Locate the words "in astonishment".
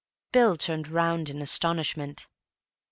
1.29-2.25